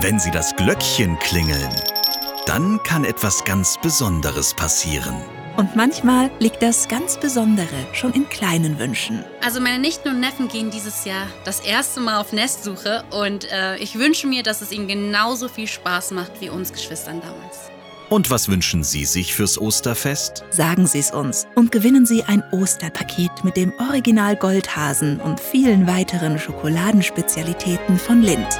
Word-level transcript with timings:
Wenn 0.00 0.18
Sie 0.18 0.30
das 0.30 0.56
Glöckchen 0.56 1.18
klingeln, 1.18 1.68
dann 2.46 2.82
kann 2.82 3.04
etwas 3.04 3.44
ganz 3.44 3.78
Besonderes 3.80 4.54
passieren. 4.54 5.14
Und 5.58 5.76
manchmal 5.76 6.30
liegt 6.38 6.62
das 6.62 6.88
ganz 6.88 7.20
Besondere 7.20 7.68
schon 7.92 8.14
in 8.14 8.26
kleinen 8.30 8.78
Wünschen. 8.78 9.22
Also 9.44 9.60
meine 9.60 9.78
Nichten 9.78 10.08
und 10.08 10.18
Neffen 10.18 10.48
gehen 10.48 10.70
dieses 10.70 11.04
Jahr 11.04 11.26
das 11.44 11.60
erste 11.60 12.00
Mal 12.00 12.18
auf 12.18 12.32
Nestsuche 12.32 13.04
und 13.10 13.52
äh, 13.52 13.76
ich 13.76 13.98
wünsche 13.98 14.26
mir, 14.26 14.42
dass 14.42 14.62
es 14.62 14.72
ihnen 14.72 14.88
genauso 14.88 15.48
viel 15.48 15.68
Spaß 15.68 16.12
macht 16.12 16.40
wie 16.40 16.48
uns 16.48 16.72
Geschwistern 16.72 17.20
damals. 17.20 17.70
Und 18.08 18.30
was 18.30 18.48
wünschen 18.48 18.84
Sie 18.84 19.04
sich 19.04 19.34
fürs 19.34 19.60
Osterfest? 19.60 20.44
Sagen 20.50 20.86
Sie 20.86 20.98
es 21.00 21.10
uns 21.10 21.46
und 21.54 21.70
gewinnen 21.70 22.06
Sie 22.06 22.24
ein 22.24 22.42
Osterpaket 22.50 23.44
mit 23.44 23.58
dem 23.58 23.74
Original 23.78 24.36
Goldhasen 24.36 25.20
und 25.20 25.38
vielen 25.38 25.86
weiteren 25.86 26.38
Schokoladenspezialitäten 26.38 27.98
von 27.98 28.22
Lindt. 28.22 28.58